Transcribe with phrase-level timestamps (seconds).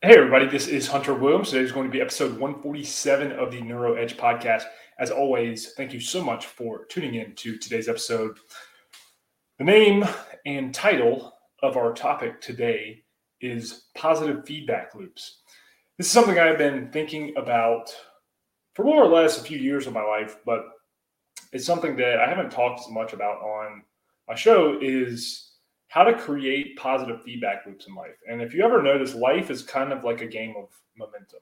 [0.00, 1.50] Hey, everybody, this is Hunter Williams.
[1.50, 4.62] Today is going to be episode 147 of the Neuro Edge podcast.
[5.00, 8.38] As always, thank you so much for tuning in to today's episode.
[9.58, 10.04] The name
[10.46, 11.32] and title
[11.64, 13.02] of our topic today
[13.40, 15.40] is positive feedback loops.
[15.96, 17.90] This is something I've been thinking about
[18.74, 20.64] for more or less a few years of my life, but
[21.52, 23.82] it's something that I haven't talked as much about on
[24.28, 25.47] my show is
[25.88, 28.16] how to create positive feedback loops in life.
[28.30, 31.40] And if you ever notice, life is kind of like a game of momentum.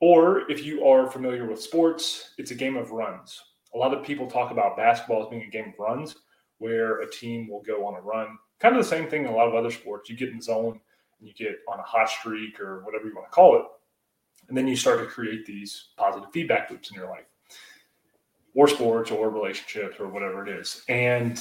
[0.00, 3.40] Or if you are familiar with sports, it's a game of runs.
[3.74, 6.16] A lot of people talk about basketball as being a game of runs,
[6.58, 8.36] where a team will go on a run.
[8.58, 10.10] Kind of the same thing in a lot of other sports.
[10.10, 10.80] You get in zone
[11.18, 13.64] and you get on a hot streak or whatever you want to call it.
[14.48, 17.26] And then you start to create these positive feedback loops in your life,
[18.54, 20.82] or sports, or relationships, or whatever it is.
[20.88, 21.38] And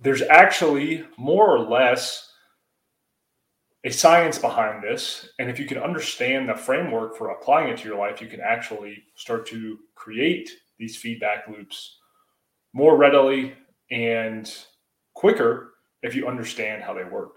[0.00, 2.32] there's actually more or less
[3.84, 5.28] a science behind this.
[5.38, 8.40] And if you can understand the framework for applying it to your life, you can
[8.40, 11.98] actually start to create these feedback loops
[12.72, 13.54] more readily
[13.90, 14.52] and
[15.14, 17.36] quicker if you understand how they work.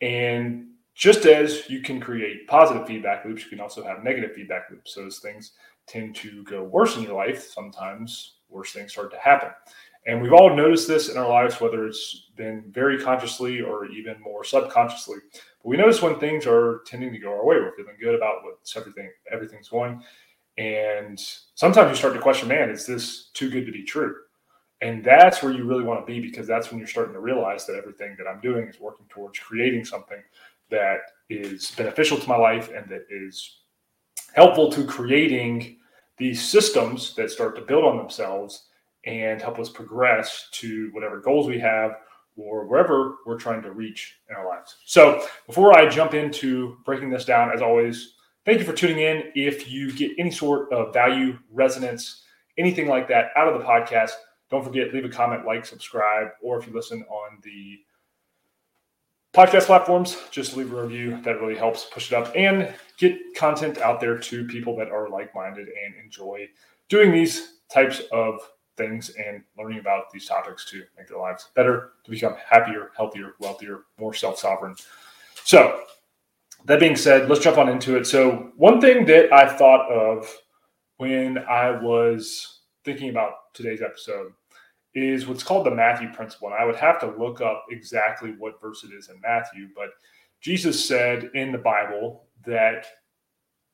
[0.00, 4.64] And just as you can create positive feedback loops, you can also have negative feedback
[4.70, 4.94] loops.
[4.94, 5.52] So as things
[5.86, 9.50] tend to go worse in your life, sometimes worse things start to happen.
[10.08, 14.18] And we've all noticed this in our lives, whether it's been very consciously or even
[14.22, 15.18] more subconsciously.
[15.34, 18.42] But we notice when things are tending to go our way, we're feeling good about
[18.42, 20.02] what's everything everything's going.
[20.56, 21.20] And
[21.54, 24.14] sometimes you start to question, man, is this too good to be true?
[24.80, 27.66] And that's where you really want to be because that's when you're starting to realize
[27.66, 30.22] that everything that I'm doing is working towards creating something
[30.70, 33.58] that is beneficial to my life and that is
[34.32, 35.76] helpful to creating
[36.16, 38.67] these systems that start to build on themselves
[39.04, 41.96] and help us progress to whatever goals we have
[42.36, 44.76] or wherever we're trying to reach in our lives.
[44.84, 49.32] So, before I jump into breaking this down, as always, thank you for tuning in.
[49.34, 52.22] If you get any sort of value, resonance,
[52.56, 54.12] anything like that out of the podcast,
[54.50, 57.78] don't forget leave a comment, like, subscribe, or if you listen on the
[59.34, 61.20] podcast platforms, just leave a review.
[61.22, 65.08] That really helps push it up and get content out there to people that are
[65.08, 66.48] like minded and enjoy
[66.88, 68.40] doing these types of
[68.78, 73.34] things and learning about these topics to make their lives better, to become happier, healthier,
[73.40, 74.74] wealthier, more self sovereign.
[75.44, 75.82] So,
[76.64, 78.06] that being said, let's jump on into it.
[78.06, 80.26] So, one thing that I thought of
[80.96, 84.32] when I was thinking about today's episode
[84.94, 86.48] is what's called the Matthew principle.
[86.48, 89.90] And I would have to look up exactly what verse it is in Matthew, but
[90.40, 92.86] Jesus said in the Bible that,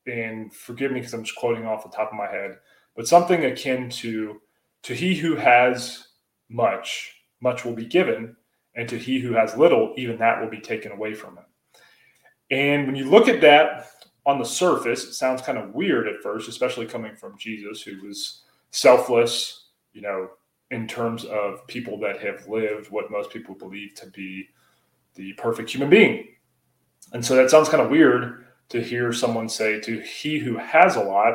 [0.07, 2.59] and forgive me because I'm just quoting off the top of my head,
[2.97, 4.41] but something akin to
[4.85, 6.09] to he who has
[6.49, 8.37] much, much will be given,
[8.77, 11.45] and to he who has little, even that will be taken away from him.
[12.51, 13.89] And when you look at that
[14.27, 18.07] on the surface, it sounds kind of weird at first, especially coming from Jesus, who
[18.07, 20.31] was selfless, you know,
[20.71, 24.49] in terms of people that have lived what most people believe to be
[25.15, 26.27] the perfect human being.
[27.13, 30.97] And so that sounds kind of weird to hear someone say, to he who has
[30.97, 31.35] a lot,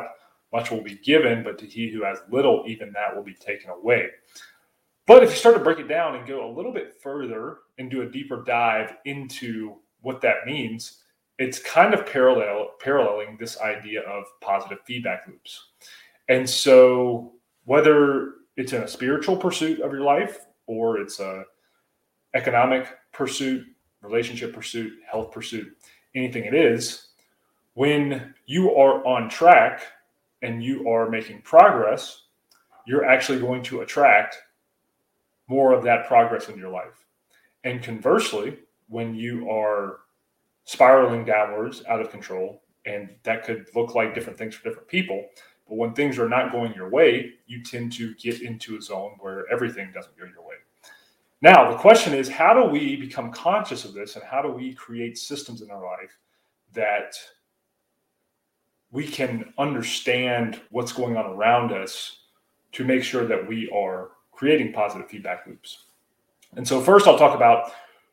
[0.52, 3.70] much will be given, but to he who has little, even that will be taken
[3.70, 4.08] away.
[5.06, 7.90] But if you start to break it down and go a little bit further and
[7.90, 11.02] do a deeper dive into what that means,
[11.38, 15.68] it's kind of parallel paralleling this idea of positive feedback loops.
[16.28, 17.32] And so
[17.64, 21.44] whether it's in a spiritual pursuit of your life or it's a
[22.34, 23.66] economic pursuit,
[24.02, 25.76] relationship pursuit, health pursuit,
[26.14, 27.08] anything it is,
[27.74, 29.82] when you are on track
[30.42, 32.22] and you are making progress,
[32.86, 34.36] you're actually going to attract
[35.48, 37.06] more of that progress in your life.
[37.64, 38.58] And conversely,
[38.88, 40.00] when you are
[40.64, 45.28] spiraling downwards out of control, and that could look like different things for different people,
[45.68, 49.12] but when things are not going your way, you tend to get into a zone
[49.20, 50.56] where everything doesn't go your way.
[51.42, 54.74] Now, the question is how do we become conscious of this and how do we
[54.74, 56.18] create systems in our life
[56.74, 57.14] that
[58.92, 62.18] we can understand what's going on around us
[62.72, 65.84] to make sure that we are creating positive feedback loops.
[66.56, 67.72] And so, first, I'll talk about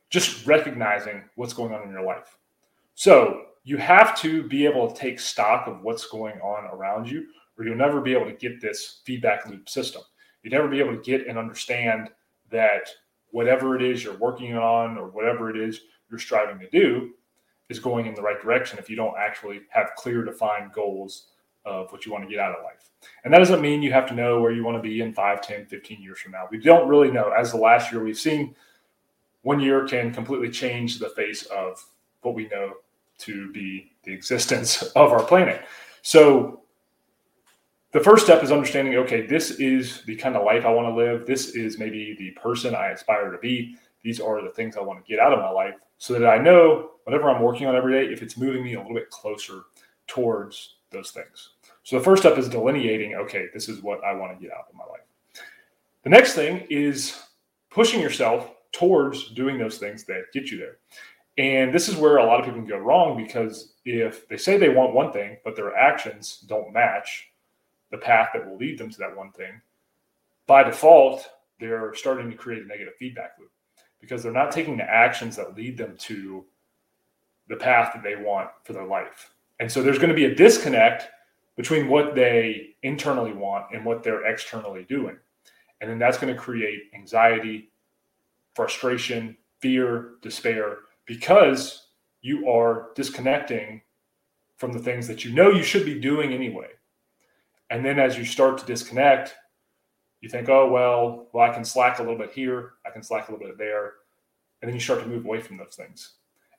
[0.10, 2.38] just recognizing what's going on in your life.
[2.96, 7.26] So, you have to be able to take stock of what's going on around you,
[7.58, 10.02] or you'll never be able to get this feedback loop system.
[10.42, 12.10] You'll never be able to get and understand
[12.50, 12.88] that
[13.32, 17.12] whatever it is you're working on or whatever it is you're striving to do
[17.70, 21.28] is going in the right direction if you don't actually have clear defined goals
[21.66, 22.90] of what you want to get out of life.
[23.24, 25.42] And that doesn't mean you have to know where you want to be in 5,
[25.42, 26.48] 10, 15 years from now.
[26.50, 27.32] We don't really know.
[27.38, 28.56] As the last year we've seen,
[29.42, 31.84] one year can completely change the face of
[32.22, 32.74] what we know
[33.20, 35.66] to be the existence of our planet.
[36.02, 36.62] So
[37.92, 40.94] the first step is understanding okay, this is the kind of life I want to
[40.94, 41.26] live.
[41.26, 43.76] This is maybe the person I aspire to be.
[44.08, 46.38] These are the things I want to get out of my life so that I
[46.38, 49.64] know whatever I'm working on every day, if it's moving me a little bit closer
[50.08, 51.50] towards those things.
[51.84, 54.68] So the first step is delineating okay, this is what I want to get out
[54.70, 55.02] of my life.
[56.04, 57.22] The next thing is
[57.70, 60.78] pushing yourself towards doing those things that get you there.
[61.38, 64.58] And this is where a lot of people can go wrong because if they say
[64.58, 67.28] they want one thing, but their actions don't match
[67.92, 69.60] the path that will lead them to that one thing,
[70.46, 73.52] by default, they're starting to create a negative feedback loop
[74.00, 76.46] because they're not taking the actions that lead them to
[77.48, 79.32] the path that they want for their life.
[79.60, 81.08] And so there's going to be a disconnect
[81.56, 85.18] between what they internally want and what they're externally doing.
[85.82, 87.72] And then that's going to create anxiety,
[88.54, 91.88] frustration, fear, despair, because
[92.22, 93.82] you are disconnecting
[94.58, 96.68] from the things that you know you should be doing anyway.
[97.70, 99.36] And then as you start to disconnect,
[100.22, 103.30] you think, oh, well, well, I can slack a little bit here, I can slack
[103.30, 103.94] a little bit there.
[104.62, 106.14] And then you start to move away from those things.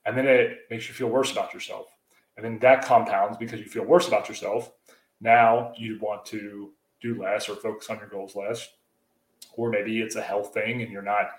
[0.06, 1.96] And then it makes you feel worse about yourself.
[2.37, 4.72] And then that compounds because you feel worse about yourself.
[5.20, 6.70] Now you want to
[7.00, 8.69] do less or focus on your goals less.
[9.56, 11.31] Or maybe it's a health thing and you're not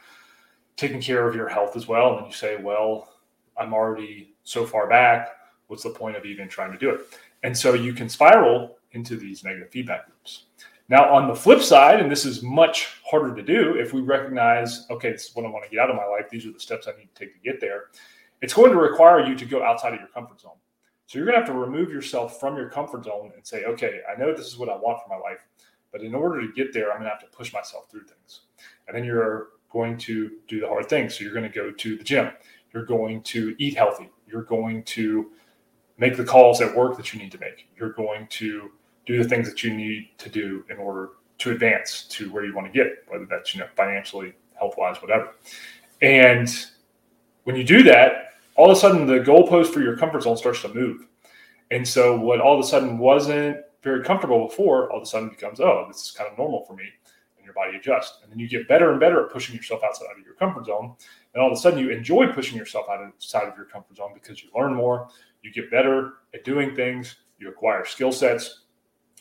[0.76, 2.18] taking care of your health as well.
[2.18, 3.14] And you say, well,
[3.58, 5.30] I'm already so far back.
[5.68, 7.02] What's the point of even trying to do it?
[7.44, 10.46] And so you can spiral into these negative feedback loops.
[10.90, 14.88] Now, on the flip side, and this is much harder to do if we recognize,
[14.90, 16.30] okay, this is what I want to get out of my life.
[16.32, 17.86] These are the steps I need to take to get there.
[18.42, 20.58] It's going to require you to go outside of your comfort zone.
[21.06, 24.00] So you're going to have to remove yourself from your comfort zone and say, okay,
[24.12, 25.46] I know this is what I want for my life,
[25.92, 28.42] but in order to get there, I'm going to have to push myself through things.
[28.88, 31.16] And then you're going to do the hard things.
[31.16, 32.32] So you're going to go to the gym.
[32.74, 34.10] You're going to eat healthy.
[34.28, 35.32] You're going to
[35.98, 37.68] make the calls at work that you need to make.
[37.78, 38.72] You're going to
[39.06, 42.54] do the things that you need to do in order to advance to where you
[42.54, 45.34] want to get, whether that's you know financially, health wise, whatever.
[46.02, 46.50] And
[47.44, 50.62] when you do that, all of a sudden the goalpost for your comfort zone starts
[50.62, 51.08] to move.
[51.72, 55.30] And so what all of a sudden wasn't very comfortable before, all of a sudden
[55.30, 56.84] becomes, oh, this is kind of normal for me.
[57.38, 58.20] And your body adjusts.
[58.22, 60.96] And then you get better and better at pushing yourself outside of your comfort zone.
[61.34, 64.44] And all of a sudden you enjoy pushing yourself outside of your comfort zone because
[64.44, 65.08] you learn more,
[65.42, 68.64] you get better at doing things, you acquire skill sets,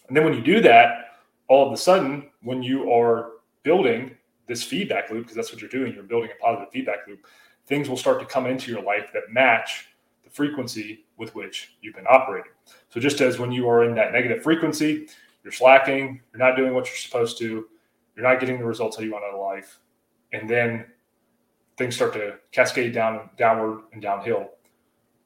[0.09, 1.19] and then when you do that,
[1.49, 3.33] all of a sudden, when you are
[3.63, 4.17] building
[4.47, 7.27] this feedback loop, because that's what you're doing, you're building a positive feedback loop,
[7.67, 9.89] things will start to come into your life that match
[10.25, 12.53] the frequency with which you've been operating.
[12.89, 15.09] So just as when you are in that negative frequency,
[15.45, 17.67] you're slacking, you're not doing what you're supposed to,
[18.17, 19.79] you're not getting the results that you want out of life,
[20.33, 20.87] and then
[21.77, 24.51] things start to cascade down, downward, and downhill.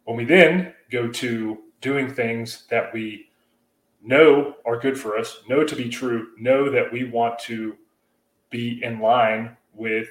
[0.04, 3.30] When we then go to doing things that we
[4.02, 7.76] know are good for us, know to be true, know that we want to
[8.50, 10.08] be in line with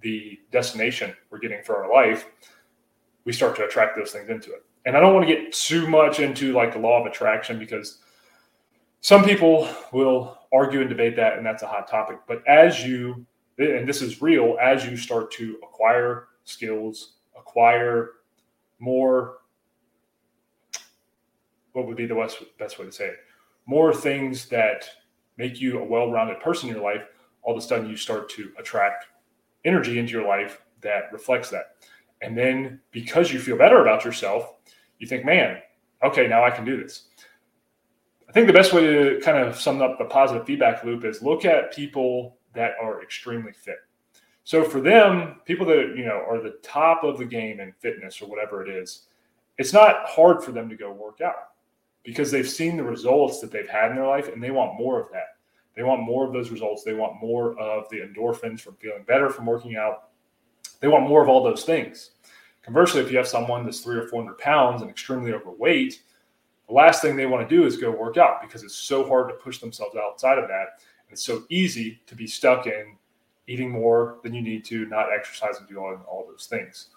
[0.00, 2.26] the destination we're getting for our life,
[3.24, 4.64] we start to attract those things into it.
[4.86, 7.98] And I don't want to get too much into like the law of attraction because
[9.00, 12.18] some people will argue and debate that, and that's a hot topic.
[12.26, 13.26] But as you,
[13.58, 18.12] and this is real, as you start to acquire skills, acquire
[18.78, 19.38] more
[21.72, 23.18] what would be the best, best way to say it?
[23.68, 24.88] More things that
[25.36, 27.02] make you a well rounded person in your life,
[27.42, 29.06] all of a sudden you start to attract
[29.66, 31.76] energy into your life that reflects that.
[32.22, 34.54] And then because you feel better about yourself,
[34.98, 35.58] you think, man,
[36.02, 37.08] okay, now I can do this.
[38.26, 41.22] I think the best way to kind of sum up the positive feedback loop is
[41.22, 43.78] look at people that are extremely fit.
[44.44, 48.22] So for them, people that you know are the top of the game in fitness
[48.22, 49.08] or whatever it is,
[49.58, 51.50] it's not hard for them to go work out
[52.08, 54.98] because they've seen the results that they've had in their life and they want more
[54.98, 55.36] of that.
[55.76, 56.82] They want more of those results.
[56.82, 60.08] They want more of the endorphins from feeling better from working out.
[60.80, 62.12] They want more of all those things.
[62.62, 66.00] Conversely, if you have someone that's three or 400 pounds and extremely overweight,
[66.66, 69.28] the last thing they want to do is go work out because it's so hard
[69.28, 70.80] to push themselves outside of that.
[71.06, 72.96] And it's so easy to be stuck in
[73.48, 76.88] eating more than you need to, not exercising, doing all those things.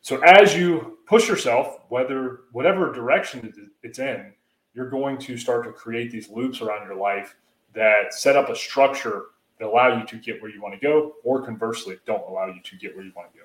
[0.00, 4.32] So as you push yourself, whether whatever direction it's in,
[4.74, 7.36] you're going to start to create these loops around your life
[7.74, 9.26] that set up a structure
[9.58, 12.60] that allow you to get where you want to go, or conversely, don't allow you
[12.62, 13.44] to get where you want to go.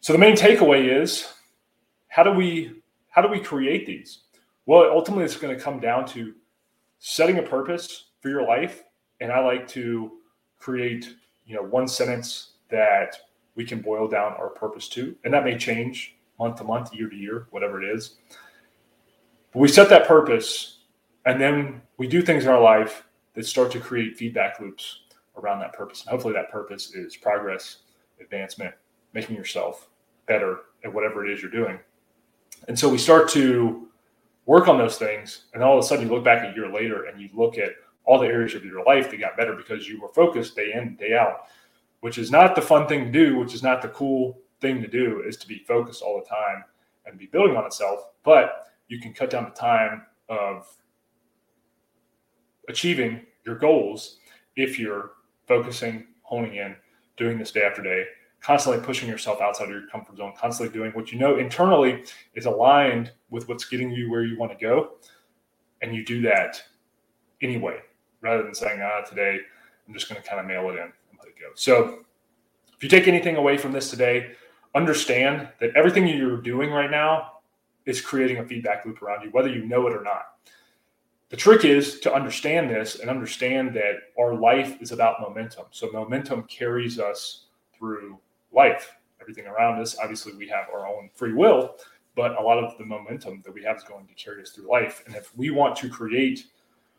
[0.00, 1.32] So the main takeaway is
[2.08, 4.20] how do we how do we create these?
[4.64, 6.34] Well, ultimately, it's going to come down to
[6.98, 8.84] setting a purpose for your life,
[9.20, 10.12] and I like to
[10.58, 11.14] create
[11.46, 13.16] you know one sentence that
[13.54, 17.08] we can boil down our purpose to, and that may change month to month, year
[17.08, 18.16] to year, whatever it is.
[19.52, 20.78] But we set that purpose
[21.24, 23.04] and then we do things in our life
[23.34, 25.02] that start to create feedback loops
[25.36, 26.02] around that purpose.
[26.02, 27.78] And hopefully that purpose is progress,
[28.20, 28.74] advancement,
[29.14, 29.88] making yourself
[30.26, 31.78] better at whatever it is you're doing.
[32.68, 33.88] And so we start to
[34.46, 35.44] work on those things.
[35.54, 37.70] And all of a sudden you look back a year later and you look at
[38.04, 40.96] all the areas of your life that got better because you were focused day in,
[40.96, 41.46] day out,
[42.00, 44.88] which is not the fun thing to do, which is not the cool thing to
[44.88, 46.64] do, is to be focused all the time
[47.06, 48.08] and be building on itself.
[48.24, 50.68] But you can cut down the time of
[52.68, 54.18] achieving your goals
[54.54, 55.12] if you're
[55.48, 56.76] focusing, honing in,
[57.16, 58.04] doing this day after day,
[58.42, 62.44] constantly pushing yourself outside of your comfort zone, constantly doing what you know internally is
[62.44, 64.90] aligned with what's getting you where you want to go.
[65.80, 66.62] And you do that
[67.40, 67.78] anyway,
[68.20, 69.38] rather than saying, ah, today
[69.88, 71.48] I'm just going to kind of mail it in and let it go.
[71.54, 72.00] So
[72.76, 74.32] if you take anything away from this today,
[74.74, 77.32] understand that everything you're doing right now
[77.86, 80.36] is creating a feedback loop around you, whether you know it or not.
[81.30, 85.64] The trick is to understand this and understand that our life is about momentum.
[85.70, 88.18] So momentum carries us through
[88.52, 88.94] life.
[89.20, 91.76] Everything around us, obviously, we have our own free will,
[92.14, 94.68] but a lot of the momentum that we have is going to carry us through
[94.68, 95.02] life.
[95.06, 96.48] And if we want to create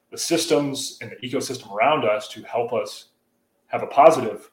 [0.10, 3.10] the systems and the ecosystem around us to help us
[3.68, 4.50] have a positive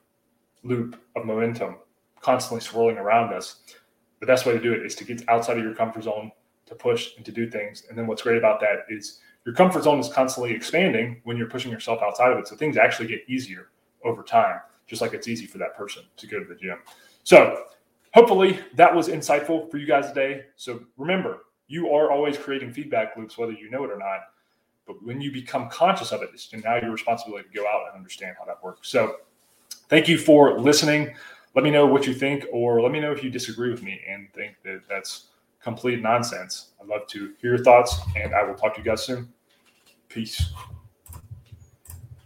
[0.63, 1.77] loop of momentum
[2.21, 3.61] constantly swirling around us,
[4.21, 6.31] the best way to do it is to get outside of your comfort zone,
[6.67, 7.85] to push and to do things.
[7.89, 11.49] And then what's great about that is your comfort zone is constantly expanding when you're
[11.49, 12.47] pushing yourself outside of it.
[12.47, 13.71] So things actually get easier
[14.05, 14.61] over time
[14.91, 16.79] just like it's easy for that person to go to the gym.
[17.23, 17.65] So,
[18.13, 20.47] hopefully, that was insightful for you guys today.
[20.57, 24.21] So, remember, you are always creating feedback loops, whether you know it or not.
[24.87, 27.97] But when you become conscious of it, it's now your responsibility to go out and
[27.97, 28.89] understand how that works.
[28.91, 29.17] So,
[29.89, 31.15] thank you for listening.
[31.55, 34.01] Let me know what you think, or let me know if you disagree with me
[34.09, 35.27] and think that that's
[35.61, 36.71] complete nonsense.
[36.81, 39.33] I'd love to hear your thoughts, and I will talk to you guys soon.
[40.09, 40.53] Peace.